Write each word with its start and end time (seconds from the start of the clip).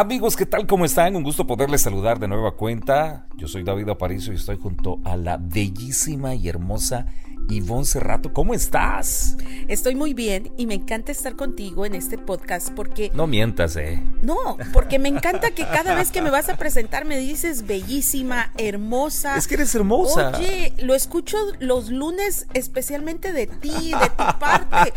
Amigos, 0.00 0.34
¿qué 0.34 0.46
tal? 0.46 0.66
¿Cómo 0.66 0.86
están? 0.86 1.14
Un 1.14 1.22
gusto 1.22 1.46
poderles 1.46 1.82
saludar 1.82 2.18
de 2.18 2.26
nueva 2.26 2.52
cuenta. 2.52 3.26
Yo 3.36 3.46
soy 3.46 3.64
David 3.64 3.90
Aparicio 3.90 4.32
y 4.32 4.36
estoy 4.36 4.56
junto 4.56 4.98
a 5.04 5.14
la 5.14 5.36
bellísima 5.36 6.34
y 6.34 6.48
hermosa 6.48 7.04
Ivonne 7.50 7.84
Cerrato. 7.84 8.32
¿Cómo 8.32 8.54
estás? 8.54 9.36
Estoy 9.68 9.94
muy 9.94 10.14
bien 10.14 10.52
y 10.56 10.66
me 10.66 10.74
encanta 10.74 11.12
estar 11.12 11.36
contigo 11.36 11.84
en 11.84 11.94
este 11.94 12.18
podcast 12.18 12.70
porque... 12.70 13.10
No 13.14 13.26
mientas, 13.26 13.76
¿eh? 13.76 14.02
No, 14.22 14.56
porque 14.72 14.98
me 14.98 15.08
encanta 15.08 15.50
que 15.50 15.64
cada 15.64 15.94
vez 15.94 16.10
que 16.10 16.22
me 16.22 16.30
vas 16.30 16.48
a 16.48 16.56
presentar 16.56 17.04
me 17.04 17.18
dices 17.18 17.66
bellísima, 17.66 18.52
hermosa. 18.56 19.36
Es 19.36 19.46
que 19.46 19.54
eres 19.54 19.74
hermosa. 19.74 20.32
Oye, 20.36 20.72
lo 20.78 20.94
escucho 20.94 21.36
los 21.58 21.90
lunes 21.90 22.46
especialmente 22.54 23.32
de 23.32 23.46
ti, 23.46 23.92
de 23.92 24.08
tu 24.10 24.38
parte. 24.38 24.92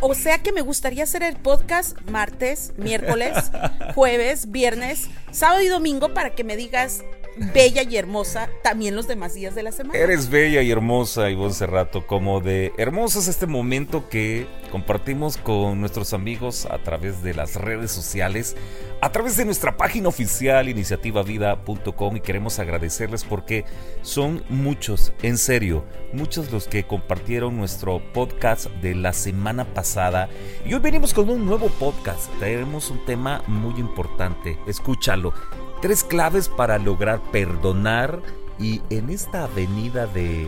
O 0.00 0.14
sea 0.14 0.38
que 0.38 0.52
me 0.52 0.62
gustaría 0.62 1.04
hacer 1.04 1.22
el 1.22 1.36
podcast 1.36 1.96
martes, 2.10 2.72
miércoles, 2.76 3.52
jueves, 3.94 4.50
viernes, 4.50 5.08
sábado 5.30 5.62
y 5.62 5.68
domingo 5.68 6.12
para 6.12 6.34
que 6.34 6.44
me 6.44 6.56
digas 6.56 7.02
bella 7.36 7.82
y 7.82 7.96
hermosa 7.96 8.50
también 8.62 8.94
los 8.94 9.06
demás 9.06 9.34
días 9.34 9.54
de 9.54 9.62
la 9.62 9.72
semana. 9.72 9.98
Eres 9.98 10.30
bella 10.30 10.62
y 10.62 10.70
hermosa, 10.70 11.30
Ivonne 11.30 11.54
Cerrato, 11.54 12.06
como 12.06 12.40
de 12.40 12.72
hermoso 12.78 13.20
es 13.20 13.28
este 13.28 13.46
momento 13.46 14.08
que 14.08 14.46
compartimos 14.70 15.36
con 15.36 15.80
nuestros 15.80 16.12
amigos 16.12 16.66
a 16.66 16.78
través 16.78 17.22
de 17.22 17.34
las 17.34 17.56
redes 17.56 17.90
sociales, 17.90 18.56
a 19.00 19.12
través 19.12 19.36
de 19.36 19.44
nuestra 19.44 19.76
página 19.76 20.08
oficial 20.08 20.68
iniciativavida.com 20.68 22.16
y 22.16 22.20
queremos 22.20 22.58
agradecerles 22.58 23.24
porque 23.24 23.64
son 24.02 24.44
muchos, 24.48 25.12
en 25.22 25.38
serio, 25.38 25.84
muchos 26.12 26.50
los 26.52 26.68
que 26.68 26.84
compartieron 26.84 27.56
nuestro 27.56 28.02
podcast 28.12 28.66
de 28.82 28.94
la 28.94 29.12
semana 29.12 29.64
pasada. 29.64 30.28
Y 30.64 30.74
hoy 30.74 30.80
venimos 30.80 31.14
con 31.14 31.28
un 31.30 31.46
nuevo 31.46 31.68
podcast, 31.68 32.30
tenemos 32.40 32.90
un 32.90 33.04
tema 33.04 33.42
muy 33.46 33.78
importante, 33.78 34.58
escúchalo 34.66 35.32
Tres 35.82 36.04
claves 36.04 36.48
para 36.48 36.78
lograr 36.78 37.20
perdonar 37.32 38.22
y 38.56 38.82
en 38.88 39.10
esta 39.10 39.44
avenida 39.46 40.06
de 40.06 40.46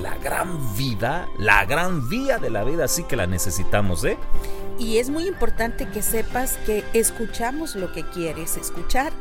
la 0.00 0.16
gran 0.16 0.74
vida, 0.74 1.28
la 1.36 1.66
gran 1.66 2.08
vía 2.08 2.38
de 2.38 2.48
la 2.48 2.64
vida, 2.64 2.88
sí 2.88 3.04
que 3.04 3.14
la 3.14 3.26
necesitamos, 3.26 4.02
¿eh? 4.04 4.16
Y 4.78 4.96
es 4.96 5.10
muy 5.10 5.28
importante 5.28 5.86
que 5.86 6.00
sepas 6.00 6.56
que 6.64 6.82
escuchamos 6.94 7.76
lo 7.76 7.92
que 7.92 8.08
quieres 8.08 8.56
escuchar, 8.56 9.12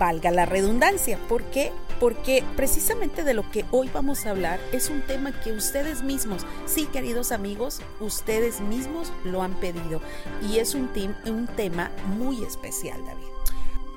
valga 0.00 0.32
la 0.32 0.46
redundancia. 0.46 1.16
¿Por 1.28 1.44
qué? 1.44 1.70
Porque 2.00 2.42
precisamente 2.56 3.22
de 3.22 3.34
lo 3.34 3.48
que 3.52 3.66
hoy 3.70 3.88
vamos 3.94 4.26
a 4.26 4.30
hablar 4.30 4.58
es 4.72 4.90
un 4.90 5.02
tema 5.02 5.30
que 5.30 5.52
ustedes 5.52 6.02
mismos, 6.02 6.44
sí 6.66 6.86
queridos 6.86 7.30
amigos, 7.30 7.82
ustedes 8.00 8.60
mismos 8.60 9.12
lo 9.22 9.44
han 9.44 9.54
pedido. 9.54 10.00
Y 10.42 10.58
es 10.58 10.74
un, 10.74 10.90
un 11.24 11.46
tema 11.46 11.92
muy 12.18 12.42
especial, 12.42 13.00
David. 13.06 13.38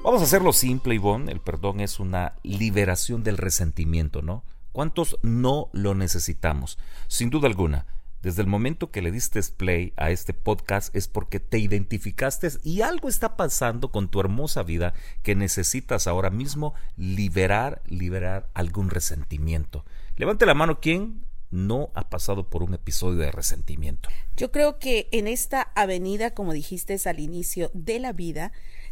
Vamos 0.04 0.22
a 0.22 0.26
hacerlo 0.26 0.52
simple, 0.52 0.96
Ivonne. 0.96 1.32
El 1.32 1.42
perdón 1.42 1.80
es 1.80 2.00
una 2.00 2.34
liberación 2.42 3.24
del 3.24 3.38
resentimiento, 3.38 4.24
¿no? 4.24 4.44
¿Cuántos 4.72 5.20
no 5.22 5.70
lo 5.74 5.94
necesitamos? 5.94 6.80
Sin 7.08 7.30
duda 7.30 7.48
alguna. 7.48 7.86
Desde 8.24 8.42
el 8.42 8.48
momento 8.48 8.90
que 8.90 9.04
le 9.04 9.12
diste 9.12 9.40
play 9.56 9.94
a 9.98 10.10
este 10.10 10.34
podcast 10.34 10.96
es 10.96 11.08
porque 11.08 11.40
te 11.40 11.60
identificaste 11.60 12.50
y 12.64 12.82
algo 12.82 13.10
está 13.10 13.38
pasando 13.38 13.92
con 13.92 14.10
tu 14.10 14.20
hermosa 14.20 14.64
vida 14.64 14.96
que 15.22 15.36
necesitas 15.36 16.08
ahora 16.08 16.32
mismo 16.32 16.74
liberar, 16.98 17.84
liberar 17.86 18.50
algún 18.56 18.90
resentimiento. 18.90 19.86
Levante 20.18 20.48
la 20.48 20.56
mano 20.56 20.80
quien 20.80 21.26
no 21.52 21.92
ha 21.94 22.10
pasado 22.10 22.50
por 22.50 22.64
un 22.64 22.74
episodio 22.74 23.20
de 23.20 23.32
resentimiento. 23.32 24.10
Yo 24.36 24.52
creo 24.52 24.80
que 24.80 25.10
en 25.12 25.28
esta 25.28 25.72
avenida, 25.76 26.32
como 26.32 26.54
dijiste 26.54 26.98
al 27.06 27.20
inicio 27.20 27.70
de 27.74 28.00
la 28.00 28.14
vida, 28.14 28.52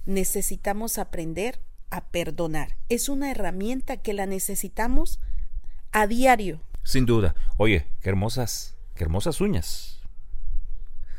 necesitamos 0.09 0.97
aprender 0.97 1.61
a 1.91 2.05
perdonar. 2.09 2.75
Es 2.89 3.09
una 3.09 3.31
herramienta 3.31 3.97
que 3.97 4.13
la 4.13 4.25
necesitamos 4.25 5.19
a 5.91 6.07
diario. 6.07 6.61
Sin 6.83 7.05
duda. 7.05 7.35
Oye, 7.57 7.85
qué 8.02 8.09
hermosas, 8.09 8.75
qué 8.95 9.03
hermosas 9.03 9.39
uñas. 9.39 10.02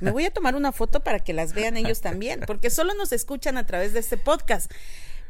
Me 0.00 0.10
voy 0.10 0.24
a 0.24 0.32
tomar 0.32 0.56
una 0.56 0.72
foto 0.72 1.00
para 1.00 1.20
que 1.20 1.32
las 1.32 1.52
vean 1.52 1.76
ellos 1.76 2.00
también, 2.00 2.40
porque 2.46 2.70
solo 2.70 2.94
nos 2.94 3.12
escuchan 3.12 3.58
a 3.58 3.66
través 3.66 3.92
de 3.92 4.00
este 4.00 4.16
podcast. 4.16 4.70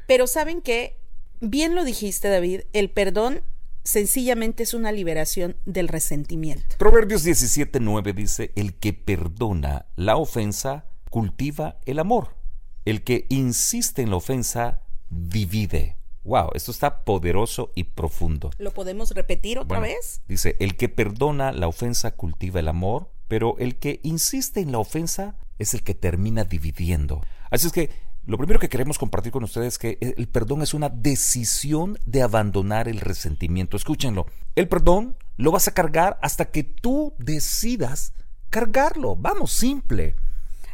Pero 0.06 0.26
saben 0.26 0.62
que, 0.62 0.96
bien 1.40 1.74
lo 1.74 1.84
dijiste 1.84 2.28
David, 2.28 2.62
el 2.72 2.90
perdón 2.90 3.42
sencillamente 3.82 4.62
es 4.62 4.72
una 4.72 4.92
liberación 4.92 5.56
del 5.66 5.88
resentimiento. 5.88 6.76
Proverbios 6.78 7.26
17:9 7.26 8.14
dice, 8.14 8.52
el 8.54 8.74
que 8.74 8.92
perdona 8.92 9.86
la 9.96 10.16
ofensa 10.16 10.86
cultiva 11.10 11.78
el 11.84 11.98
amor. 11.98 12.39
El 12.84 13.02
que 13.02 13.26
insiste 13.28 14.02
en 14.02 14.10
la 14.10 14.16
ofensa 14.16 14.82
divide. 15.08 15.96
Wow, 16.24 16.50
esto 16.54 16.70
está 16.70 17.04
poderoso 17.04 17.72
y 17.74 17.84
profundo. 17.84 18.50
¿Lo 18.58 18.72
podemos 18.72 19.10
repetir 19.12 19.58
otra 19.58 19.80
vez? 19.80 20.22
Dice, 20.28 20.56
el 20.60 20.76
que 20.76 20.88
perdona 20.88 21.52
la 21.52 21.66
ofensa 21.66 22.10
cultiva 22.12 22.60
el 22.60 22.68
amor, 22.68 23.10
pero 23.26 23.56
el 23.58 23.76
que 23.78 24.00
insiste 24.02 24.60
en 24.60 24.72
la 24.72 24.78
ofensa 24.78 25.36
es 25.58 25.74
el 25.74 25.82
que 25.82 25.94
termina 25.94 26.44
dividiendo. 26.44 27.22
Así 27.50 27.66
es 27.66 27.72
que 27.72 27.90
lo 28.26 28.36
primero 28.36 28.60
que 28.60 28.68
queremos 28.68 28.98
compartir 28.98 29.32
con 29.32 29.44
ustedes 29.44 29.74
es 29.74 29.78
que 29.78 29.98
el 30.00 30.28
perdón 30.28 30.62
es 30.62 30.74
una 30.74 30.88
decisión 30.90 31.98
de 32.04 32.22
abandonar 32.22 32.86
el 32.86 33.00
resentimiento. 33.00 33.76
Escúchenlo, 33.76 34.26
el 34.56 34.68
perdón 34.68 35.16
lo 35.36 35.50
vas 35.50 35.68
a 35.68 35.74
cargar 35.74 36.18
hasta 36.22 36.50
que 36.50 36.62
tú 36.62 37.14
decidas 37.18 38.12
cargarlo. 38.50 39.16
Vamos, 39.16 39.52
simple. 39.52 40.16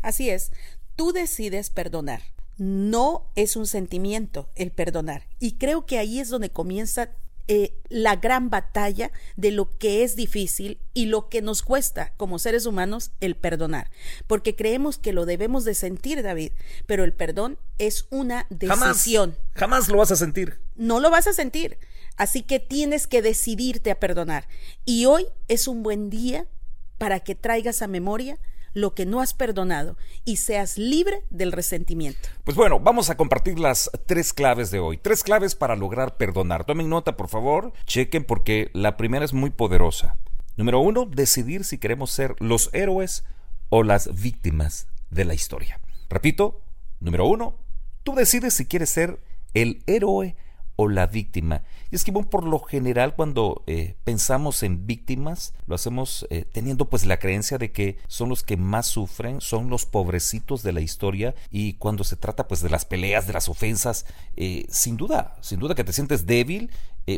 Así 0.02 0.28
es, 0.28 0.52
tú 0.96 1.12
decides 1.12 1.70
perdonar. 1.70 2.22
No 2.58 3.30
es 3.36 3.54
un 3.54 3.66
sentimiento 3.66 4.48
el 4.54 4.70
perdonar. 4.72 5.26
Y 5.38 5.52
creo 5.52 5.84
que 5.84 5.98
ahí 5.98 6.18
es 6.18 6.30
donde 6.30 6.50
comienza 6.50 7.10
eh, 7.48 7.74
la 7.90 8.16
gran 8.16 8.50
batalla 8.50 9.12
de 9.36 9.52
lo 9.52 9.78
que 9.78 10.02
es 10.02 10.16
difícil 10.16 10.80
y 10.94 11.06
lo 11.06 11.28
que 11.28 11.42
nos 11.42 11.62
cuesta 11.62 12.12
como 12.16 12.40
seres 12.40 12.66
humanos 12.66 13.12
el 13.20 13.36
perdonar. 13.36 13.90
Porque 14.26 14.56
creemos 14.56 14.98
que 14.98 15.12
lo 15.12 15.26
debemos 15.26 15.64
de 15.64 15.74
sentir, 15.74 16.22
David, 16.22 16.52
pero 16.86 17.04
el 17.04 17.12
perdón 17.12 17.58
es 17.78 18.06
una 18.10 18.46
decisión. 18.50 19.36
Jamás, 19.52 19.84
jamás 19.84 19.88
lo 19.88 19.98
vas 19.98 20.10
a 20.10 20.16
sentir. 20.16 20.58
No 20.74 20.98
lo 20.98 21.10
vas 21.10 21.28
a 21.28 21.32
sentir. 21.34 21.78
Así 22.16 22.42
que 22.42 22.58
tienes 22.58 23.06
que 23.06 23.22
decidirte 23.22 23.90
a 23.90 24.00
perdonar. 24.00 24.48
Y 24.84 25.04
hoy 25.04 25.26
es 25.46 25.68
un 25.68 25.82
buen 25.82 26.10
día 26.10 26.46
para 26.98 27.20
que 27.20 27.34
traigas 27.34 27.82
a 27.82 27.86
memoria 27.86 28.38
lo 28.76 28.92
que 28.92 29.06
no 29.06 29.22
has 29.22 29.32
perdonado 29.32 29.97
y 30.26 30.37
seas 30.37 30.76
libre 30.76 31.25
del 31.31 31.50
resentimiento. 31.50 32.28
Pues 32.44 32.59
bueno, 32.59 32.78
vamos 32.78 33.09
a 33.09 33.16
compartir 33.16 33.59
las 33.59 33.91
tres 34.04 34.34
claves 34.34 34.70
de 34.70 34.81
hoy. 34.81 34.98
Tres 34.98 35.22
claves 35.22 35.54
para 35.54 35.76
lograr 35.76 36.19
perdonar. 36.19 36.66
Tomen 36.66 36.91
nota, 36.91 37.16
por 37.16 37.28
favor. 37.28 37.72
Chequen 37.86 38.25
porque 38.25 38.70
la 38.75 38.98
primera 38.98 39.25
es 39.25 39.32
muy 39.32 39.48
poderosa. 39.48 40.19
Número 40.59 40.78
uno, 40.81 41.06
decidir 41.06 41.65
si 41.65 41.78
queremos 41.78 42.10
ser 42.10 42.36
los 42.38 42.69
héroes 42.75 43.25
o 43.70 43.82
las 43.82 44.15
víctimas 44.20 44.88
de 45.10 45.25
la 45.25 45.32
historia. 45.32 45.81
Repito, 46.10 46.60
número 47.00 47.25
uno, 47.25 47.56
tú 48.03 48.15
decides 48.15 48.53
si 48.53 48.66
quieres 48.66 48.91
ser 48.91 49.22
el 49.54 49.82
héroe 49.86 50.36
o 50.76 50.88
la 50.88 51.06
víctima. 51.06 51.62
Y 51.91 51.97
es 51.97 52.04
que 52.04 52.12
por 52.12 52.44
lo 52.44 52.60
general 52.60 53.14
cuando 53.14 53.64
eh, 53.66 53.97
pensamos 54.04 54.62
en 54.62 54.87
víctimas, 54.87 55.54
lo 55.66 55.75
hacemos 55.75 56.26
eh, 56.31 56.44
teniendo 56.50 56.88
pues 56.88 57.06
la 57.06 57.19
creencia 57.19 57.59
de 57.59 57.72
que 57.72 57.97
son 58.06 58.28
los 58.28 58.42
que 58.42 58.56
más 58.56 58.86
sufren, 58.86 59.41
son 59.41 59.70
los 59.70 59.86
pobrecitos 59.86 60.62
de 60.62 60.72
la 60.72 60.82
historia 60.82 61.34
y 61.50 61.75
cuando 61.75 62.04
se 62.04 62.16
trata 62.16 62.47
pues 62.47 62.60
de 62.60 62.70
las 62.70 62.84
peleas, 62.84 63.26
de 63.26 63.32
las 63.32 63.48
ofensas, 63.48 64.06
eh, 64.36 64.66
sin 64.69 64.97
duda, 64.97 65.36
sin 65.41 65.59
duda 65.59 65.75
que 65.75 65.84
te 65.84 65.92
sientes 65.92 66.26
débil, 66.26 66.70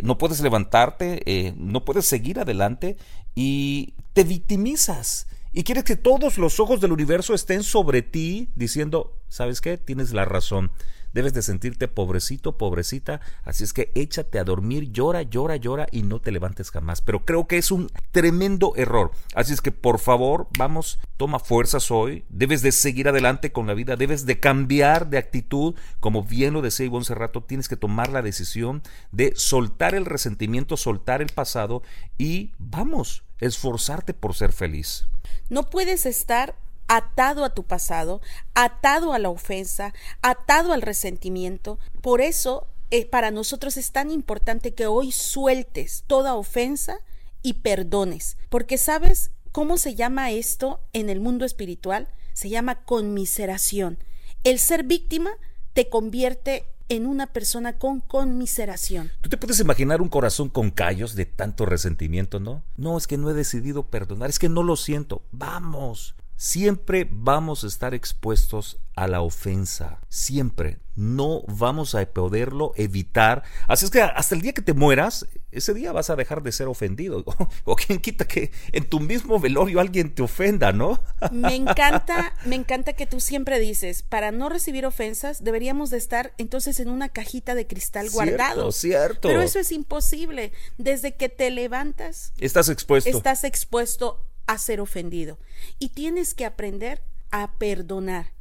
no 0.03 0.19
puedes 0.19 0.41
levantarte, 0.43 1.55
no 1.57 1.87
puedes 1.87 2.05
seguir 2.05 2.39
adelante 2.39 2.99
y 3.35 3.95
te 4.13 4.23
victimizas. 4.23 5.29
Y 5.55 5.65
quieres 5.65 5.85
que 5.85 5.97
todos 5.97 6.37
los 6.37 6.61
ojos 6.61 6.81
del 6.83 6.93
universo 6.93 7.33
estén 7.33 7.63
sobre 7.63 8.03
ti 8.03 8.51
diciendo, 8.55 9.17
¿sabes 9.29 9.63
qué? 9.63 9.79
Tienes 9.79 10.13
la 10.13 10.27
razón 10.27 10.71
debes 11.13 11.33
de 11.35 11.43
sentirte 11.43 11.89
pobrecito, 11.89 12.57
pobrecita, 12.57 13.21
así 13.45 13.65
es 13.65 13.73
que 13.73 13.91
échate 13.95 14.39
a 14.39 14.45
dormir, 14.45 14.93
llora, 14.93 15.23
llora, 15.23 15.57
llora 15.57 15.87
y 15.91 16.03
no 16.03 16.21
te 16.21 16.33
levantes 16.33 16.71
jamás. 16.71 17.01
Pero 17.01 17.25
creo 17.25 17.47
que 17.47 17.59
es 17.59 17.71
un 17.71 17.91
tremendo 18.11 18.73
error. 18.77 19.11
Así 19.35 19.53
es 19.53 19.61
que 19.61 19.73
por 19.73 19.99
favor, 19.99 20.49
vamos, 20.57 20.99
toma 21.17 21.39
fuerzas 21.39 21.91
hoy, 21.91 22.25
debes 22.29 22.63
de 22.63 22.73
seguir 22.73 23.09
adelante 23.09 23.53
con 23.53 23.67
la 23.67 23.75
vida, 23.75 23.97
debes 23.97 24.27
de 24.27 24.41
cambiar 24.41 25.09
de 25.09 25.19
actitud, 25.19 25.75
como 26.01 26.23
bien 26.23 26.55
lo 26.55 26.63
decía 26.63 26.87
Ivonne 26.87 27.05
Cerrato, 27.05 27.43
tienes 27.43 27.69
que 27.69 27.77
tomar 27.77 28.11
la 28.11 28.23
decisión 28.23 28.83
de 29.13 29.33
soltar 29.37 29.95
el 29.95 30.07
resentimiento, 30.07 30.77
soltar 30.77 31.23
el 31.23 31.29
pasado 31.29 31.83
y 32.17 32.53
vamos, 32.59 33.25
esforzarte 33.41 34.15
por 34.15 34.35
ser 34.35 34.53
feliz. 34.53 35.07
No 35.49 35.71
puedes 35.71 36.07
estar 36.07 36.57
atado 36.89 37.45
a 37.45 37.55
tu 37.55 37.65
pasado, 37.65 38.21
atado 38.55 39.13
a 39.13 39.19
la 39.19 39.31
ofensa, 39.31 39.95
atado 40.23 40.73
al 40.73 40.83
resentimiento. 40.83 41.79
Por 42.01 42.21
eso 42.21 42.67
eh, 42.91 43.07
para 43.07 43.31
nosotros 43.31 43.77
es 43.77 43.93
tan 43.93 44.11
importante 44.11 44.75
que 44.75 44.87
hoy 44.87 45.13
sueltes 45.13 46.05
toda 46.07 46.35
ofensa 46.35 47.01
y 47.43 47.55
perdones, 47.55 48.37
porque 48.49 48.79
sabes 48.79 49.31
cómo 49.53 49.77
se 49.77 49.95
llama 49.95 50.31
esto 50.31 50.81
en 50.93 51.11
el 51.11 51.21
mundo 51.21 51.45
espiritual? 51.45 52.09
Se 52.33 52.49
llama 52.49 52.85
conmiseración. 52.85 53.99
El 54.45 54.59
ser 54.59 54.85
víctima 54.85 55.31
te 55.73 55.89
convierte 55.89 56.65
en 56.89 57.07
una 57.07 57.27
persona 57.27 57.79
con 57.79 58.01
conmiseración. 58.01 59.11
¿Tú 59.21 59.29
te 59.29 59.37
puedes 59.37 59.61
imaginar 59.61 60.01
un 60.01 60.09
corazón 60.09 60.49
con 60.49 60.71
callos 60.71 61.15
de 61.15 61.27
tanto 61.27 61.67
resentimiento, 61.67 62.41
no? 62.41 62.63
No, 62.77 62.97
es 62.97 63.07
que 63.07 63.19
no 63.19 63.31
he 63.31 63.35
decidido 63.35 63.91
perdonar, 63.91 64.31
es 64.31 64.39
que 64.39 64.49
no 64.49 64.63
lo 64.63 64.77
siento. 64.77 65.23
Vamos, 65.31 66.15
Siempre 66.41 67.05
vamos 67.11 67.65
a 67.65 67.67
estar 67.67 67.95
expuestos 67.95 68.79
a 68.95 69.09
la 69.09 69.23
ofensa. 69.23 69.99
Siempre. 70.09 70.79
No 70.95 71.43
vamos 71.49 71.97
a 71.97 72.07
poderlo 72.07 72.75
evitar. 72.77 73.43
Así 73.67 73.85
es 73.85 73.91
que 73.91 74.03
hasta 74.03 74.37
el 74.37 74.41
día 74.41 74.53
que 74.53 74.63
te 74.63 74.73
mueras, 74.73 75.27
ese 75.51 75.75
día 75.75 75.91
vas 75.91 76.11
a 76.11 76.17
dejar 76.17 76.45
de 76.45 76.53
ser 76.53 76.69
ofendido. 76.69 77.25
O, 77.65 77.75
quien 77.75 77.99
quita 77.99 78.27
que 78.27 78.53
en 78.71 78.89
tu 78.89 79.01
mismo 79.01 79.41
velorio 79.41 79.81
alguien 79.81 80.15
te 80.15 80.23
ofenda, 80.23 80.73
¿no? 80.73 81.03
Me 81.33 81.57
encanta, 81.57 82.33
me 82.45 82.55
encanta 82.55 82.93
que 82.93 83.07
tú 83.07 83.21
siempre 83.21 83.59
dices, 83.59 84.03
para 84.03 84.31
no 84.31 84.49
recibir 84.49 84.87
ofensas, 84.87 85.43
deberíamos 85.43 85.91
de 85.91 85.99
estar 85.99 86.35
entonces 86.39 86.79
en 86.79 86.89
una 86.89 87.09
cajita 87.09 87.57
de 87.57 87.67
cristal 87.67 88.11
guardado. 88.11 88.71
Cierto. 88.71 89.27
Pero 89.27 89.43
eso 89.43 89.59
es 89.59 89.73
imposible. 89.73 90.53
Desde 90.79 91.17
que 91.17 91.29
te 91.29 91.51
levantas, 91.51 92.33
estás 92.39 92.69
expuesto. 92.69 93.11
Estás 93.11 93.43
expuesto 93.43 94.28
a 94.49 94.59
ser 94.59 94.81
ofendido. 94.81 95.39
Y 95.79 95.91
tienes 95.91 96.35
que 96.35 96.45
aprender 96.45 97.03
a 97.31 97.53
perdonar, 97.59 98.33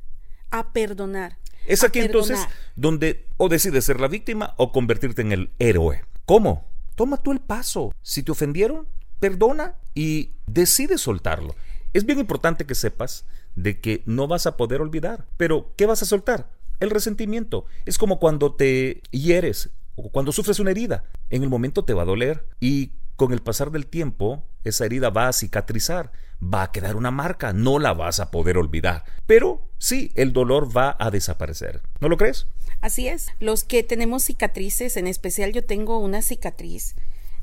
a 0.50 0.72
perdonar. 0.72 1.38
Es 1.68 1.84
aquí 1.84 2.00
entonces 2.00 2.40
donde 2.76 3.28
o 3.36 3.50
decides 3.50 3.86
ser 3.86 4.00
la 4.00 4.08
víctima 4.08 4.56
o 4.58 4.72
convertirte 4.72 5.22
en 5.22 5.34
el 5.34 5.52
héroe. 5.60 6.04
¿Cómo? 6.26 6.66
Toma 6.96 7.18
tú 7.18 7.34
el 7.34 7.42
paso. 7.42 7.94
Si 8.02 8.24
te 8.24 8.32
ofendieron, 8.32 8.88
perdona 9.20 9.76
y 9.94 10.32
decide 10.48 10.98
soltarlo. 10.98 11.56
Es 11.94 12.06
bien 12.06 12.20
importante 12.20 12.66
que 12.66 12.74
sepas 12.74 13.26
de 13.56 13.80
que 13.82 14.04
no 14.06 14.28
vas 14.28 14.48
a 14.48 14.56
poder 14.56 14.82
olvidar. 14.82 15.26
Pero, 15.36 15.74
¿qué 15.76 15.86
vas 15.86 16.02
a 16.02 16.06
soltar? 16.06 16.50
El 16.80 16.90
resentimiento. 16.90 17.66
Es 17.86 17.98
como 17.98 18.20
cuando 18.20 18.56
te 18.56 19.02
hieres 19.12 19.72
o 19.96 20.10
cuando 20.10 20.32
sufres 20.32 20.60
una 20.60 20.72
herida. 20.72 21.04
En 21.30 21.44
el 21.44 21.50
momento 21.50 21.84
te 21.84 21.94
va 21.94 22.04
a 22.04 22.06
doler 22.06 22.46
y 22.62 22.92
con 23.18 23.34
el 23.34 23.42
pasar 23.42 23.72
del 23.72 23.88
tiempo, 23.88 24.46
esa 24.64 24.86
herida 24.86 25.10
va 25.10 25.28
a 25.28 25.34
cicatrizar, 25.34 26.12
va 26.42 26.64
a 26.64 26.72
quedar 26.72 26.96
una 26.96 27.12
marca, 27.12 27.52
no 27.52 27.80
la 27.80 27.94
vas 27.94 28.20
a 28.20 28.32
poder 28.32 28.58
olvidar. 28.58 29.04
Pero 29.26 29.68
sí, 29.80 30.12
el 30.16 30.34
dolor 30.34 30.76
va 30.76 30.96
a 31.00 31.10
desaparecer. 31.10 31.82
¿No 32.00 32.10
lo 32.10 32.18
crees? 32.18 32.48
Así 32.80 33.08
es. 33.08 33.28
Los 33.40 33.64
que 33.64 33.84
tenemos 33.84 34.24
cicatrices, 34.24 34.98
en 34.98 35.08
especial 35.08 35.52
yo 35.52 35.66
tengo 35.66 36.00
una 36.00 36.22
cicatriz 36.22 36.96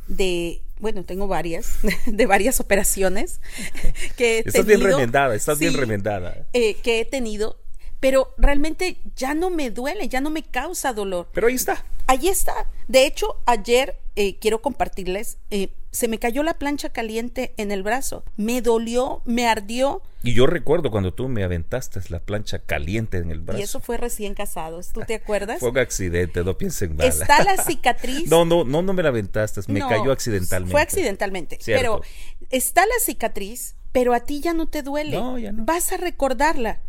de, 0.07 0.63
bueno, 0.79 1.03
tengo 1.05 1.27
varias, 1.27 1.79
de 2.07 2.27
varias 2.27 2.61
operaciones 2.61 3.41
que 4.17 4.39
he 4.39 4.43
Estás 4.47 4.67
bien 4.67 4.81
remendada, 4.81 5.35
estás 5.35 5.59
bien 5.59 5.75
remendada. 5.75 6.47
Eh, 6.53 6.77
que 6.85 7.01
he 7.01 7.05
tenido, 7.05 7.59
pero 7.99 8.33
realmente 8.39 8.99
ya 9.17 9.35
no 9.35 9.51
me 9.51 9.71
duele, 9.71 10.09
ya 10.09 10.21
no 10.21 10.31
me 10.31 10.45
causa 10.45 10.93
dolor. 10.93 11.29
Pero 11.33 11.49
ahí 11.49 11.55
está. 11.55 11.85
Ahí 12.07 12.29
está. 12.29 12.69
De 12.89 13.07
hecho, 13.07 13.37
ayer 13.47 13.97
eh, 14.17 14.39
quiero 14.39 14.63
compartirles, 14.63 15.39
eh, 15.51 15.71
se 15.91 16.09
me 16.09 16.19
cayó 16.19 16.43
la 16.43 16.55
plancha 16.55 16.91
caliente 16.91 17.55
en 17.57 17.73
el 17.73 17.83
brazo. 17.83 18.25
Me 18.37 18.63
dolió, 18.63 19.23
me 19.25 19.47
ardió. 19.47 20.03
Y 20.23 20.35
yo 20.35 20.47
recuerdo 20.47 20.91
cuando 20.91 21.15
tú 21.15 21.29
me 21.29 21.45
aventaste 21.45 22.01
la 22.09 22.21
plancha 22.21 22.61
caliente 22.61 23.19
en 23.19 23.31
el 23.31 23.41
brazo. 23.41 23.61
Y 23.61 23.63
eso 23.63 23.81
fue 23.81 23.97
recién 23.97 24.35
casados, 24.35 24.93
¿tú 24.93 25.01
te 25.07 25.15
acuerdas? 25.15 25.61
fue 25.61 25.71
un 25.71 25.79
accidente, 25.79 26.45
no 26.45 26.59
piensen 26.59 26.97
mal. 26.97 27.07
Está 27.07 27.43
la 27.45 27.57
cicatriz. 27.57 28.27
no, 28.31 28.45
no, 28.45 28.65
no, 28.65 28.83
no 28.83 28.93
me 28.93 29.03
la 29.03 29.09
aventaste, 29.09 29.61
me 29.69 29.81
cayó 29.81 30.13
accidentalmente. 30.13 30.73
Fue 30.73 30.83
accidentalmente. 30.83 31.59
Pero 31.65 32.03
está 32.51 32.83
la 32.83 33.01
cicatriz, 33.01 33.77
pero 33.93 34.15
a 34.15 34.21
ti 34.21 34.41
ya 34.41 34.53
no 34.53 34.67
te 34.67 34.83
duele. 34.83 35.17
No, 35.17 35.39
ya 35.39 35.53
no. 35.53 35.65
Vas 35.65 35.93
a 35.93 35.97
recordarla. 35.97 36.81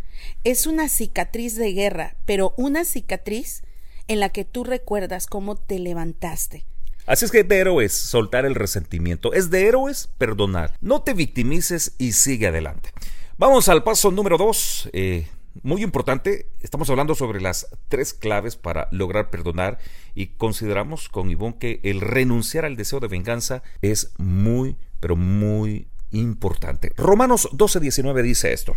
Es 0.44 0.65
una 0.65 0.89
cicatriz 0.89 1.56
de 1.56 1.73
guerra, 1.73 2.15
pero 2.25 2.53
una 2.57 2.85
cicatriz 2.85 3.63
en 4.07 4.19
la 4.19 4.30
que 4.30 4.46
tú 4.46 4.63
recuerdas 4.63 5.28
cómo 5.28 5.56
te 5.56 5.80
levantaste 5.80 6.66
Así 7.06 7.25
es 7.25 7.31
que 7.31 7.44
de 7.44 7.60
héroes 7.60 7.94
soltar 7.94 8.46
el 8.46 8.56
resentimiento, 8.56 9.34
es 9.34 9.52
de 9.52 9.68
héroes 9.68 10.10
perdonar. 10.18 10.75
No 10.81 11.04
te 11.04 11.13
victimices 11.13 11.94
y 12.00 12.13
sigue 12.13 12.48
adelante. 12.48 12.90
Vamos 13.38 13.69
al 13.69 13.84
paso 13.84 14.10
número 14.10 14.40
dos. 14.40 14.90
Eh, 14.92 15.28
muy 15.62 15.84
importante, 15.84 16.48
estamos 16.62 16.90
hablando 16.90 17.13
sobre 17.13 17.42
las 17.42 17.68
tres 17.90 18.13
claves 18.13 18.56
para 18.56 18.88
lograr 18.92 19.30
perdonar 19.30 19.78
y 20.16 20.28
consideramos 20.38 21.07
con 21.07 21.30
Ivonne 21.30 21.57
que 21.60 21.80
el 21.84 22.02
renunciar 22.02 22.66
al 22.66 22.75
deseo 22.75 23.00
de 23.00 23.07
venganza 23.07 23.62
es 23.84 24.13
muy, 24.18 24.75
pero 25.00 25.16
muy 25.16 25.88
importante. 26.10 26.92
Romanos 26.98 27.48
12:19 27.52 28.24
dice 28.24 28.52
esto. 28.52 28.75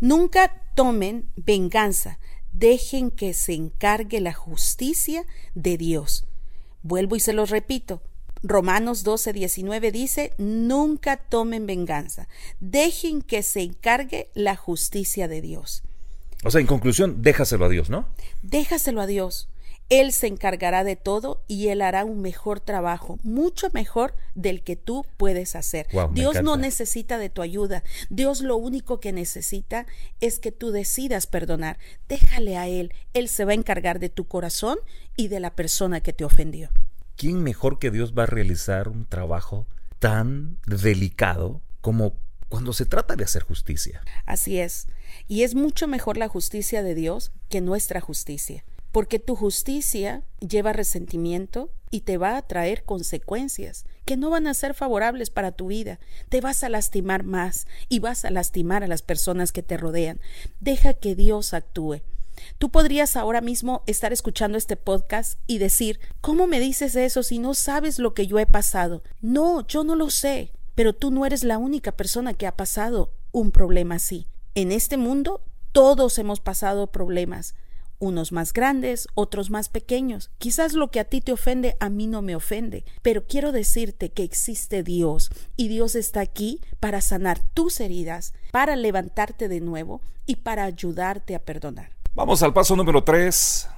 Nunca 0.00 0.62
tomen 0.74 1.26
venganza, 1.36 2.18
dejen 2.52 3.10
que 3.10 3.34
se 3.34 3.54
encargue 3.54 4.20
la 4.20 4.32
justicia 4.32 5.24
de 5.54 5.76
Dios 5.76 6.24
Vuelvo 6.82 7.16
y 7.16 7.20
se 7.20 7.32
los 7.32 7.50
repito. 7.50 8.02
Romanos 8.42 9.04
12, 9.04 9.34
19 9.34 9.92
dice, 9.92 10.32
nunca 10.38 11.18
tomen 11.18 11.66
venganza, 11.66 12.26
dejen 12.58 13.20
que 13.20 13.42
se 13.42 13.60
encargue 13.60 14.30
la 14.34 14.56
justicia 14.56 15.28
de 15.28 15.42
Dios. 15.42 15.82
O 16.42 16.50
sea, 16.50 16.62
en 16.62 16.66
conclusión, 16.66 17.20
déjaselo 17.20 17.66
a 17.66 17.68
Dios, 17.68 17.90
¿no? 17.90 18.08
Déjaselo 18.42 19.02
a 19.02 19.06
Dios. 19.06 19.50
Él 19.90 20.12
se 20.12 20.28
encargará 20.28 20.84
de 20.84 20.94
todo 20.94 21.42
y 21.48 21.68
Él 21.68 21.82
hará 21.82 22.04
un 22.04 22.22
mejor 22.22 22.60
trabajo, 22.60 23.18
mucho 23.24 23.70
mejor 23.72 24.14
del 24.36 24.62
que 24.62 24.76
tú 24.76 25.04
puedes 25.16 25.56
hacer. 25.56 25.88
Dios 26.12 26.42
no 26.42 26.56
necesita 26.56 27.18
de 27.18 27.28
tu 27.28 27.42
ayuda. 27.42 27.82
Dios 28.08 28.40
lo 28.40 28.56
único 28.56 29.00
que 29.00 29.12
necesita 29.12 29.86
es 30.20 30.38
que 30.38 30.52
tú 30.52 30.70
decidas 30.70 31.26
perdonar. 31.26 31.76
Déjale 32.08 32.56
a 32.56 32.68
Él. 32.68 32.94
Él 33.14 33.28
se 33.28 33.44
va 33.44 33.50
a 33.50 33.56
encargar 33.56 33.98
de 33.98 34.08
tu 34.08 34.28
corazón 34.28 34.78
y 35.16 35.26
de 35.26 35.40
la 35.40 35.56
persona 35.56 36.00
que 36.00 36.12
te 36.12 36.24
ofendió. 36.24 36.70
¿Quién 37.16 37.42
mejor 37.42 37.80
que 37.80 37.90
Dios 37.90 38.14
va 38.16 38.22
a 38.22 38.26
realizar 38.26 38.88
un 38.88 39.04
trabajo 39.04 39.66
tan 39.98 40.56
delicado 40.66 41.60
como 41.80 42.14
cuando 42.48 42.72
se 42.72 42.86
trata 42.86 43.16
de 43.16 43.24
hacer 43.24 43.42
justicia? 43.42 44.02
Así 44.24 44.60
es. 44.60 44.86
Y 45.26 45.42
es 45.42 45.56
mucho 45.56 45.88
mejor 45.88 46.16
la 46.16 46.28
justicia 46.28 46.84
de 46.84 46.94
Dios 46.94 47.32
que 47.48 47.60
nuestra 47.60 48.00
justicia 48.00 48.64
porque 48.92 49.18
tu 49.18 49.36
justicia 49.36 50.22
lleva 50.40 50.72
resentimiento 50.72 51.70
y 51.90 52.02
te 52.02 52.18
va 52.18 52.36
a 52.36 52.42
traer 52.42 52.84
consecuencias 52.84 53.84
que 54.04 54.16
no 54.16 54.30
van 54.30 54.46
a 54.46 54.54
ser 54.54 54.74
favorables 54.74 55.30
para 55.30 55.52
tu 55.52 55.68
vida. 55.68 56.00
Te 56.28 56.40
vas 56.40 56.64
a 56.64 56.68
lastimar 56.68 57.24
más 57.24 57.66
y 57.88 57.98
vas 57.98 58.24
a 58.24 58.30
lastimar 58.30 58.82
a 58.82 58.88
las 58.88 59.02
personas 59.02 59.52
que 59.52 59.62
te 59.62 59.76
rodean. 59.76 60.20
Deja 60.60 60.94
que 60.94 61.14
Dios 61.14 61.54
actúe. 61.54 62.02
Tú 62.58 62.70
podrías 62.70 63.16
ahora 63.16 63.40
mismo 63.40 63.82
estar 63.86 64.12
escuchando 64.12 64.56
este 64.56 64.76
podcast 64.76 65.38
y 65.46 65.58
decir, 65.58 66.00
¿cómo 66.20 66.46
me 66.46 66.58
dices 66.58 66.96
eso 66.96 67.22
si 67.22 67.38
no 67.38 67.54
sabes 67.54 67.98
lo 67.98 68.14
que 68.14 68.26
yo 68.26 68.38
he 68.38 68.46
pasado? 68.46 69.02
No, 69.20 69.66
yo 69.66 69.84
no 69.84 69.94
lo 69.94 70.10
sé, 70.10 70.52
pero 70.74 70.94
tú 70.94 71.10
no 71.10 71.26
eres 71.26 71.44
la 71.44 71.58
única 71.58 71.92
persona 71.92 72.34
que 72.34 72.46
ha 72.46 72.56
pasado 72.56 73.12
un 73.32 73.50
problema 73.50 73.96
así. 73.96 74.26
En 74.54 74.72
este 74.72 74.96
mundo 74.96 75.42
todos 75.72 76.18
hemos 76.18 76.40
pasado 76.40 76.88
problemas 76.88 77.54
unos 78.00 78.32
más 78.32 78.52
grandes, 78.52 79.06
otros 79.14 79.50
más 79.50 79.68
pequeños. 79.68 80.30
Quizás 80.38 80.72
lo 80.72 80.90
que 80.90 80.98
a 80.98 81.04
ti 81.04 81.20
te 81.20 81.32
ofende 81.32 81.76
a 81.78 81.88
mí 81.88 82.08
no 82.08 82.22
me 82.22 82.34
ofende, 82.34 82.84
pero 83.02 83.24
quiero 83.26 83.52
decirte 83.52 84.10
que 84.10 84.24
existe 84.24 84.82
Dios 84.82 85.30
y 85.56 85.68
Dios 85.68 85.94
está 85.94 86.20
aquí 86.20 86.60
para 86.80 87.00
sanar 87.00 87.38
tus 87.54 87.78
heridas, 87.78 88.34
para 88.50 88.74
levantarte 88.74 89.48
de 89.48 89.60
nuevo 89.60 90.00
y 90.26 90.36
para 90.36 90.64
ayudarte 90.64 91.36
a 91.36 91.44
perdonar. 91.44 91.90
Vamos 92.14 92.42
al 92.42 92.52
paso 92.52 92.74
número 92.74 93.04
3. 93.04 93.68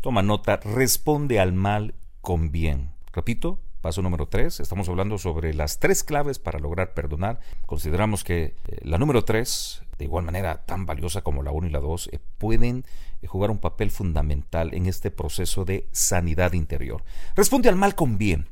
Toma 0.00 0.22
nota, 0.22 0.58
responde 0.58 1.40
al 1.40 1.52
mal 1.52 1.94
con 2.20 2.52
bien. 2.52 2.92
Repito, 3.12 3.58
Paso 3.80 4.02
número 4.02 4.28
3, 4.28 4.60
estamos 4.60 4.90
hablando 4.90 5.16
sobre 5.16 5.54
las 5.54 5.78
tres 5.78 6.04
claves 6.04 6.38
para 6.38 6.58
lograr 6.58 6.92
perdonar. 6.92 7.40
Consideramos 7.64 8.24
que 8.24 8.54
eh, 8.66 8.80
la 8.82 8.98
número 8.98 9.24
3, 9.24 9.82
de 10.00 10.06
igual 10.06 10.24
manera 10.24 10.64
tan 10.66 10.86
valiosa 10.86 11.22
como 11.22 11.42
la 11.42 11.52
1 11.52 11.68
y 11.68 11.70
la 11.70 11.78
2, 11.78 12.08
eh, 12.12 12.18
pueden 12.38 12.84
eh, 13.22 13.26
jugar 13.26 13.50
un 13.50 13.58
papel 13.58 13.90
fundamental 13.90 14.74
en 14.74 14.86
este 14.86 15.10
proceso 15.10 15.64
de 15.64 15.86
sanidad 15.92 16.54
interior. 16.54 17.04
Responde 17.36 17.68
al 17.68 17.76
mal 17.76 17.94
con 17.94 18.18
bien. 18.18 18.48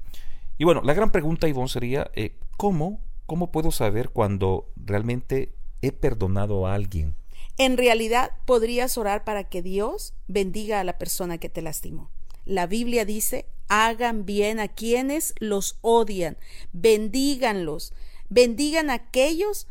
Y 0.59 0.65
bueno, 0.65 0.83
la 0.83 0.95
gran 0.95 1.11
pregunta, 1.11 1.49
Ivonne, 1.49 1.69
sería, 1.69 2.11
¿cómo, 2.57 3.01
¿cómo 3.27 3.51
puedo 3.51 3.71
saber 3.71 4.11
cuando 4.11 4.71
realmente 4.77 5.55
he 5.83 5.93
perdonado 5.93 6.67
a 6.67 6.75
alguien? 6.75 7.15
En 7.57 7.77
realidad, 7.77 8.33
podrías 8.45 8.99
orar 8.99 9.25
para 9.25 9.45
que 9.45 9.63
Dios 9.63 10.15
bendiga 10.29 10.81
a 10.81 10.85
la 10.85 10.99
persona 10.99 11.39
que 11.39 11.49
te 11.49 11.63
lastimó. 11.63 12.11
La 12.45 12.67
Biblia 12.67 13.05
dice, 13.05 13.47
hagan 13.69 14.25
bien 14.25 14.61
a 14.61 14.69
quienes 14.69 15.35
los 15.39 15.79
odian, 15.83 16.37
bendíganlos, 16.73 17.93
bendigan 18.29 18.91
a 18.91 18.95
aquellos 18.95 19.67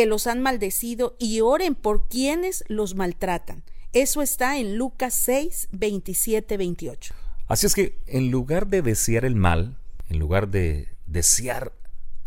que 0.00 0.06
los 0.06 0.26
han 0.26 0.40
maldecido 0.40 1.14
y 1.18 1.42
oren 1.42 1.74
por 1.74 2.08
quienes 2.08 2.64
los 2.68 2.94
maltratan. 2.94 3.64
Eso 3.92 4.22
está 4.22 4.56
en 4.56 4.78
Lucas 4.78 5.12
6, 5.12 5.68
27, 5.72 6.56
28. 6.56 7.14
Así 7.48 7.66
es 7.66 7.74
que 7.74 8.00
en 8.06 8.30
lugar 8.30 8.68
de 8.68 8.80
desear 8.80 9.26
el 9.26 9.36
mal, 9.36 9.76
en 10.08 10.18
lugar 10.18 10.48
de 10.48 10.88
desear 11.04 11.74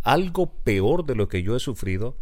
algo 0.03 0.53
peor 0.53 1.03
de 1.03 1.15
lo 1.15 1.27
que 1.27 1.41
yo 1.41 1.55
he 1.55 1.59
sufrido, 1.59 2.15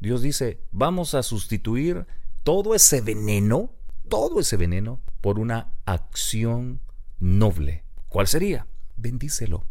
Dios 0.00 0.20
dice, 0.20 0.60
vamos 0.70 1.14
a 1.14 1.22
sustituir 1.22 2.06
todo 2.42 2.74
ese 2.74 3.00
veneno 3.00 3.70
todo 4.10 4.40
ese 4.40 4.58
veneno 4.58 5.00
por 5.22 5.38
una 5.38 5.72
acción 5.86 6.82
noble. 7.20 7.84
¿Cuál 8.10 8.26
sería? 8.26 8.66
Bendícelo. 8.98 9.64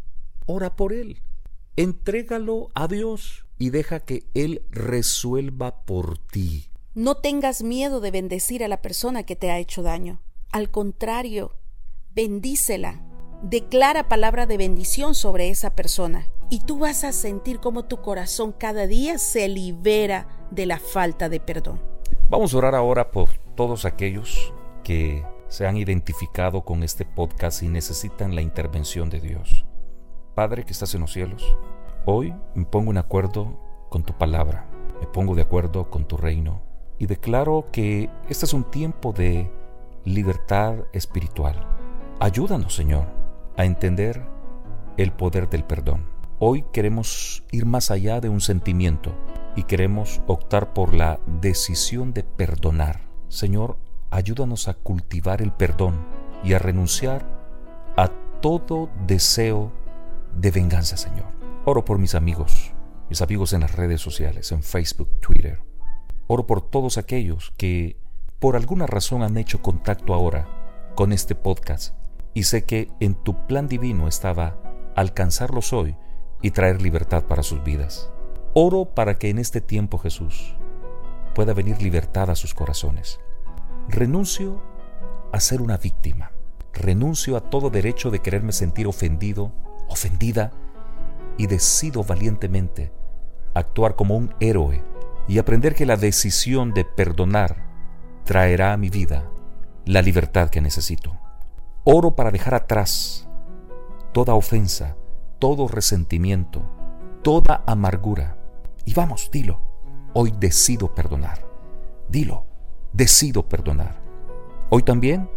Ora 0.46 0.74
por 0.74 0.92
él. 0.92 1.22
Entrégalo 1.76 2.68
a 2.74 2.88
Dios 2.88 3.46
y 3.58 3.70
deja 3.70 4.00
que 4.00 4.24
Él 4.34 4.62
resuelva 4.70 5.84
por 5.84 6.18
ti. 6.18 6.70
No 6.94 7.16
tengas 7.16 7.62
miedo 7.62 8.00
de 8.00 8.10
bendecir 8.10 8.64
a 8.64 8.68
la 8.68 8.82
persona 8.82 9.22
que 9.22 9.36
te 9.36 9.50
ha 9.50 9.58
hecho 9.58 9.82
daño. 9.82 10.20
Al 10.50 10.70
contrario, 10.70 11.54
bendícela. 12.14 13.02
Declara 13.42 14.08
palabra 14.08 14.46
de 14.46 14.56
bendición 14.56 15.14
sobre 15.14 15.48
esa 15.48 15.74
persona 15.74 16.28
y 16.50 16.60
tú 16.60 16.80
vas 16.80 17.04
a 17.04 17.12
sentir 17.12 17.60
cómo 17.60 17.84
tu 17.84 18.02
corazón 18.02 18.52
cada 18.52 18.86
día 18.86 19.18
se 19.18 19.48
libera 19.48 20.26
de 20.50 20.66
la 20.66 20.78
falta 20.78 21.28
de 21.28 21.40
perdón. 21.40 21.80
Vamos 22.28 22.52
a 22.52 22.58
orar 22.58 22.74
ahora 22.74 23.10
por 23.10 23.30
todos 23.56 23.84
aquellos 23.84 24.52
que 24.82 25.24
se 25.48 25.66
han 25.66 25.76
identificado 25.76 26.62
con 26.62 26.82
este 26.82 27.04
podcast 27.04 27.62
y 27.62 27.68
necesitan 27.68 28.34
la 28.34 28.42
intervención 28.42 29.08
de 29.10 29.20
Dios. 29.20 29.64
Padre 30.40 30.64
que 30.64 30.72
estás 30.72 30.94
en 30.94 31.02
los 31.02 31.12
cielos, 31.12 31.54
hoy 32.06 32.32
me 32.54 32.64
pongo 32.64 32.90
en 32.92 32.96
acuerdo 32.96 33.60
con 33.90 34.04
tu 34.04 34.14
palabra, 34.14 34.70
me 34.98 35.06
pongo 35.06 35.34
de 35.34 35.42
acuerdo 35.42 35.90
con 35.90 36.06
tu 36.06 36.16
reino 36.16 36.62
y 36.98 37.04
declaro 37.04 37.66
que 37.70 38.08
este 38.26 38.46
es 38.46 38.54
un 38.54 38.64
tiempo 38.64 39.12
de 39.12 39.52
libertad 40.06 40.76
espiritual. 40.94 41.56
Ayúdanos, 42.20 42.74
Señor, 42.74 43.04
a 43.58 43.66
entender 43.66 44.24
el 44.96 45.12
poder 45.12 45.50
del 45.50 45.64
perdón. 45.64 46.06
Hoy 46.38 46.64
queremos 46.72 47.44
ir 47.52 47.66
más 47.66 47.90
allá 47.90 48.22
de 48.22 48.30
un 48.30 48.40
sentimiento 48.40 49.12
y 49.56 49.64
queremos 49.64 50.22
optar 50.26 50.72
por 50.72 50.94
la 50.94 51.20
decisión 51.42 52.14
de 52.14 52.24
perdonar. 52.24 53.02
Señor, 53.28 53.76
ayúdanos 54.08 54.68
a 54.68 54.72
cultivar 54.72 55.42
el 55.42 55.52
perdón 55.52 55.96
y 56.42 56.54
a 56.54 56.58
renunciar 56.58 57.26
a 57.98 58.08
todo 58.40 58.88
deseo 59.06 59.78
de 60.34 60.50
venganza, 60.50 60.96
Señor. 60.96 61.26
Oro 61.64 61.84
por 61.84 61.98
mis 61.98 62.14
amigos, 62.14 62.72
mis 63.08 63.22
amigos 63.22 63.52
en 63.52 63.60
las 63.60 63.74
redes 63.74 64.00
sociales, 64.00 64.52
en 64.52 64.62
Facebook, 64.62 65.20
Twitter. 65.20 65.60
Oro 66.26 66.46
por 66.46 66.62
todos 66.62 66.98
aquellos 66.98 67.52
que 67.56 67.96
por 68.38 68.56
alguna 68.56 68.86
razón 68.86 69.22
han 69.22 69.36
hecho 69.36 69.60
contacto 69.60 70.14
ahora 70.14 70.48
con 70.94 71.12
este 71.12 71.34
podcast 71.34 71.94
y 72.34 72.44
sé 72.44 72.64
que 72.64 72.88
en 73.00 73.14
tu 73.14 73.46
plan 73.46 73.68
divino 73.68 74.08
estaba 74.08 74.56
alcanzarlos 74.96 75.72
hoy 75.72 75.96
y 76.42 76.52
traer 76.52 76.80
libertad 76.80 77.24
para 77.24 77.42
sus 77.42 77.62
vidas. 77.62 78.10
Oro 78.54 78.86
para 78.86 79.18
que 79.18 79.28
en 79.28 79.38
este 79.38 79.60
tiempo 79.60 79.98
Jesús 79.98 80.56
pueda 81.34 81.52
venir 81.52 81.82
libertad 81.82 82.30
a 82.30 82.34
sus 82.34 82.54
corazones. 82.54 83.20
Renuncio 83.88 84.62
a 85.32 85.40
ser 85.40 85.62
una 85.62 85.76
víctima. 85.76 86.32
Renuncio 86.72 87.36
a 87.36 87.50
todo 87.50 87.70
derecho 87.70 88.10
de 88.10 88.20
quererme 88.20 88.52
sentir 88.52 88.86
ofendido 88.86 89.52
ofendida 89.90 90.52
y 91.36 91.46
decido 91.46 92.02
valientemente 92.04 92.92
actuar 93.54 93.96
como 93.96 94.16
un 94.16 94.34
héroe 94.40 94.82
y 95.28 95.38
aprender 95.38 95.74
que 95.74 95.86
la 95.86 95.96
decisión 95.96 96.72
de 96.72 96.84
perdonar 96.84 97.68
traerá 98.24 98.72
a 98.72 98.76
mi 98.76 98.88
vida 98.88 99.30
la 99.84 100.02
libertad 100.02 100.50
que 100.50 100.60
necesito. 100.60 101.16
Oro 101.84 102.14
para 102.14 102.30
dejar 102.30 102.54
atrás 102.54 103.28
toda 104.12 104.34
ofensa, 104.34 104.96
todo 105.38 105.68
resentimiento, 105.68 106.62
toda 107.22 107.62
amargura. 107.66 108.36
Y 108.84 108.94
vamos, 108.94 109.30
dilo, 109.32 109.60
hoy 110.12 110.32
decido 110.38 110.94
perdonar. 110.94 111.44
Dilo, 112.08 112.44
decido 112.92 113.48
perdonar. 113.48 114.00
Hoy 114.68 114.82
también 114.82 115.30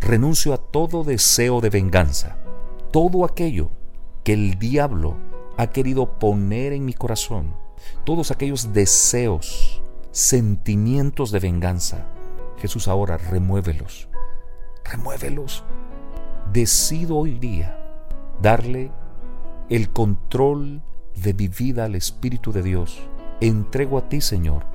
renuncio 0.00 0.52
a 0.52 0.58
todo 0.58 1.04
deseo 1.04 1.60
de 1.60 1.70
venganza, 1.70 2.36
todo 2.90 3.24
aquello 3.24 3.70
que 4.28 4.34
el 4.34 4.58
diablo 4.58 5.16
ha 5.56 5.68
querido 5.68 6.18
poner 6.18 6.74
en 6.74 6.84
mi 6.84 6.92
corazón, 6.92 7.54
todos 8.04 8.30
aquellos 8.30 8.74
deseos, 8.74 9.80
sentimientos 10.10 11.30
de 11.30 11.38
venganza, 11.38 12.04
Jesús 12.58 12.88
ahora 12.88 13.16
remuévelos, 13.16 14.10
remuévelos. 14.84 15.64
Decido 16.52 17.16
hoy 17.16 17.38
día 17.38 17.80
darle 18.42 18.92
el 19.70 19.88
control 19.88 20.82
de 21.14 21.32
mi 21.32 21.48
vida 21.48 21.86
al 21.86 21.94
Espíritu 21.94 22.52
de 22.52 22.62
Dios. 22.62 23.00
Entrego 23.40 23.96
a 23.96 24.10
ti, 24.10 24.20
Señor, 24.20 24.66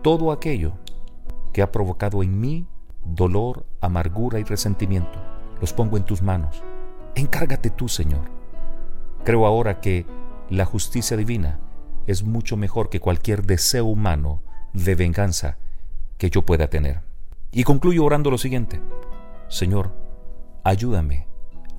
todo 0.00 0.32
aquello 0.32 0.78
que 1.52 1.60
ha 1.60 1.70
provocado 1.70 2.22
en 2.22 2.40
mí 2.40 2.66
dolor, 3.04 3.66
amargura 3.82 4.40
y 4.40 4.44
resentimiento. 4.44 5.20
Los 5.60 5.74
pongo 5.74 5.98
en 5.98 6.04
tus 6.04 6.22
manos. 6.22 6.62
Encárgate 7.14 7.68
tú, 7.68 7.86
Señor 7.86 8.43
Creo 9.24 9.46
ahora 9.46 9.80
que 9.80 10.06
la 10.50 10.66
justicia 10.66 11.16
divina 11.16 11.58
es 12.06 12.22
mucho 12.22 12.58
mejor 12.58 12.90
que 12.90 13.00
cualquier 13.00 13.44
deseo 13.44 13.86
humano 13.86 14.42
de 14.74 14.94
venganza 14.94 15.56
que 16.18 16.28
yo 16.28 16.42
pueda 16.42 16.68
tener. 16.68 17.00
Y 17.50 17.64
concluyo 17.64 18.04
orando 18.04 18.30
lo 18.30 18.36
siguiente. 18.36 18.82
Señor, 19.48 19.92
ayúdame 20.62 21.26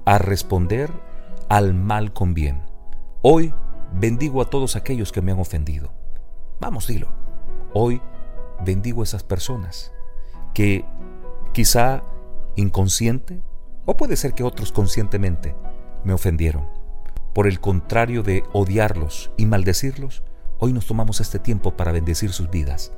a 0.05 0.17
responder 0.17 0.91
al 1.47 1.75
mal 1.75 2.13
con 2.13 2.33
bien. 2.33 2.63
Hoy 3.21 3.53
bendigo 3.93 4.41
a 4.41 4.49
todos 4.49 4.75
aquellos 4.75 5.11
que 5.11 5.21
me 5.21 5.31
han 5.31 5.39
ofendido. 5.39 5.91
Vamos, 6.59 6.87
dilo. 6.87 7.09
Hoy 7.73 8.01
bendigo 8.63 9.01
a 9.01 9.03
esas 9.03 9.23
personas 9.23 9.91
que 10.55 10.83
quizá 11.53 12.03
inconsciente, 12.55 13.41
o 13.85 13.97
puede 13.97 14.15
ser 14.15 14.33
que 14.33 14.43
otros 14.43 14.71
conscientemente, 14.71 15.55
me 16.03 16.13
ofendieron 16.13 16.84
por 17.35 17.47
el 17.47 17.59
contrario 17.59 18.23
de 18.23 18.43
odiarlos 18.53 19.29
y 19.35 19.45
maldecirlos, 19.45 20.23
hoy 20.57 20.71
nos 20.71 20.85
tomamos 20.85 21.19
este 21.19 21.37
tiempo 21.37 21.75
para 21.75 21.91
bendecir 21.91 22.31
sus 22.31 22.49
vidas. 22.49 22.93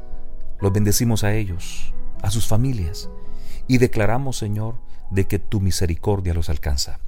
Los 0.62 0.72
bendecimos 0.72 1.24
a 1.24 1.34
ellos, 1.34 1.92
a 2.22 2.30
sus 2.30 2.46
familias, 2.46 3.10
y 3.68 3.80
declaramos, 3.80 4.38
Señor, 4.38 4.76
de 5.10 5.26
que 5.26 5.40
tu 5.40 5.60
misericordia 5.60 6.36
los 6.36 6.50
alcanza. 6.50 7.00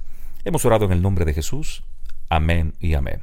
Hemos 0.44 0.64
orado 0.64 0.86
en 0.86 0.90
el 0.90 1.02
nombre 1.02 1.24
de 1.24 1.32
Jesús. 1.32 1.84
Amén 2.28 2.74
y 2.80 2.94
amén. 2.94 3.20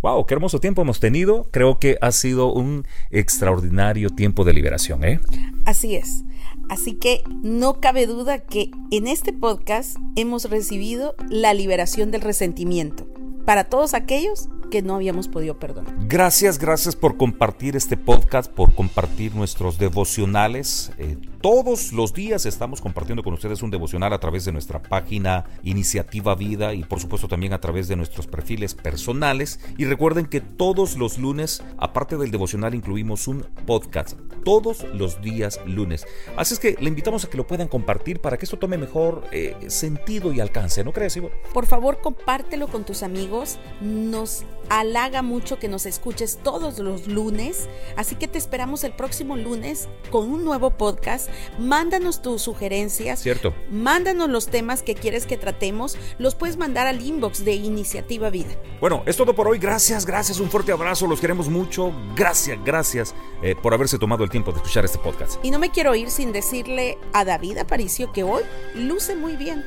Wow, 0.00 0.24
qué 0.24 0.32
hermoso 0.32 0.58
tiempo 0.58 0.80
hemos 0.80 0.98
tenido. 0.98 1.46
Creo 1.50 1.78
que 1.78 1.98
ha 2.00 2.12
sido 2.12 2.54
un 2.54 2.86
extraordinario 3.10 4.08
tiempo 4.08 4.44
de 4.44 4.54
liberación, 4.54 5.04
¿eh? 5.04 5.20
Así 5.66 5.96
es. 5.96 6.22
Así 6.70 6.94
que 6.94 7.22
no 7.42 7.78
cabe 7.78 8.06
duda 8.06 8.38
que 8.38 8.70
en 8.90 9.06
este 9.06 9.34
podcast 9.34 9.98
hemos 10.16 10.48
recibido 10.48 11.14
la 11.28 11.52
liberación 11.52 12.10
del 12.10 12.22
resentimiento 12.22 13.06
para 13.50 13.64
todos 13.64 13.94
aquellos 13.94 14.48
que 14.70 14.80
no 14.80 14.94
habíamos 14.94 15.26
podido 15.26 15.58
perdonar. 15.58 15.92
Gracias, 16.06 16.56
gracias 16.56 16.94
por 16.94 17.16
compartir 17.16 17.74
este 17.74 17.96
podcast, 17.96 18.48
por 18.48 18.72
compartir 18.76 19.34
nuestros 19.34 19.76
devocionales. 19.76 20.92
Eh, 20.98 21.16
todos 21.40 21.92
los 21.92 22.12
días 22.12 22.44
estamos 22.44 22.80
compartiendo 22.82 23.22
con 23.22 23.32
ustedes 23.32 23.62
un 23.62 23.70
devocional 23.70 24.12
a 24.12 24.20
través 24.20 24.44
de 24.44 24.52
nuestra 24.52 24.82
página 24.82 25.46
Iniciativa 25.62 26.34
Vida 26.34 26.74
y 26.74 26.84
por 26.84 27.00
supuesto 27.00 27.28
también 27.28 27.54
a 27.54 27.60
través 27.60 27.88
de 27.88 27.96
nuestros 27.96 28.26
perfiles 28.26 28.74
personales. 28.74 29.58
Y 29.78 29.86
recuerden 29.86 30.26
que 30.26 30.40
todos 30.40 30.98
los 30.98 31.18
lunes, 31.18 31.62
aparte 31.78 32.16
del 32.18 32.30
devocional, 32.30 32.74
incluimos 32.74 33.26
un 33.26 33.46
podcast. 33.66 34.18
Todos 34.44 34.84
los 34.94 35.22
días 35.22 35.60
lunes. 35.66 36.06
Así 36.36 36.54
es 36.54 36.60
que 36.60 36.76
le 36.78 36.88
invitamos 36.88 37.24
a 37.24 37.30
que 37.30 37.36
lo 37.36 37.46
puedan 37.46 37.68
compartir 37.68 38.20
para 38.20 38.36
que 38.36 38.44
esto 38.44 38.58
tome 38.58 38.76
mejor 38.76 39.24
eh, 39.32 39.56
sentido 39.68 40.32
y 40.32 40.40
alcance, 40.40 40.84
¿no 40.84 40.92
crees, 40.92 41.16
Ivo? 41.16 41.30
Por 41.54 41.66
favor, 41.66 42.00
compártelo 42.02 42.68
con 42.68 42.84
tus 42.84 43.02
amigos. 43.02 43.58
Nos 43.80 44.44
halaga 44.68 45.22
mucho 45.22 45.58
que 45.58 45.68
nos 45.68 45.84
escuches 45.84 46.38
todos 46.42 46.78
los 46.78 47.06
lunes, 47.08 47.68
así 47.96 48.14
que 48.14 48.28
te 48.28 48.38
esperamos 48.38 48.84
el 48.84 48.92
próximo 48.92 49.36
lunes 49.36 49.88
con 50.10 50.30
un 50.30 50.44
nuevo 50.44 50.70
podcast. 50.70 51.29
Mándanos 51.58 52.22
tus 52.22 52.42
sugerencias. 52.42 53.20
Cierto. 53.20 53.54
Mándanos 53.70 54.28
los 54.28 54.48
temas 54.48 54.82
que 54.82 54.94
quieres 54.94 55.26
que 55.26 55.36
tratemos. 55.36 55.96
Los 56.18 56.34
puedes 56.34 56.56
mandar 56.56 56.86
al 56.86 57.00
inbox 57.00 57.44
de 57.44 57.54
Iniciativa 57.54 58.30
Vida. 58.30 58.50
Bueno, 58.80 59.02
es 59.06 59.16
todo 59.16 59.34
por 59.34 59.48
hoy. 59.48 59.58
Gracias, 59.58 60.06
gracias. 60.06 60.40
Un 60.40 60.50
fuerte 60.50 60.72
abrazo. 60.72 61.06
Los 61.06 61.20
queremos 61.20 61.48
mucho. 61.48 61.92
Gracias, 62.14 62.58
gracias 62.64 63.14
eh, 63.42 63.54
por 63.60 63.74
haberse 63.74 63.98
tomado 63.98 64.24
el 64.24 64.30
tiempo 64.30 64.52
de 64.52 64.58
escuchar 64.58 64.84
este 64.84 64.98
podcast. 64.98 65.44
Y 65.44 65.50
no 65.50 65.58
me 65.58 65.70
quiero 65.70 65.94
ir 65.94 66.10
sin 66.10 66.32
decirle 66.32 66.98
a 67.12 67.24
David 67.24 67.58
Aparicio 67.58 68.12
que 68.12 68.22
hoy 68.22 68.42
luce 68.74 69.14
muy 69.14 69.36
bien. 69.36 69.64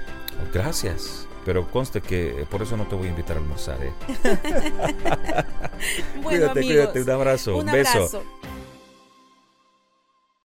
gracias. 0.53 1.27
Pero 1.45 1.69
conste 1.69 2.01
que 2.01 2.45
por 2.49 2.61
eso 2.61 2.77
no 2.77 2.87
te 2.87 2.95
voy 2.95 3.07
a 3.07 3.09
invitar 3.09 3.35
a 3.35 3.39
almorzar. 3.39 3.77
¿eh? 3.83 3.91
bueno, 6.23 6.53
cuídate, 6.53 6.61
cuídate. 6.61 7.01
Un 7.01 7.09
abrazo. 7.09 7.57
Un, 7.57 7.65
beso. 7.65 8.23